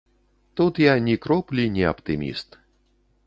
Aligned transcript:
Тут 0.59 0.79
я 0.83 0.95
ні 1.07 1.15
кроплі 1.27 1.67
не 1.75 1.83
аптыміст. 1.91 2.57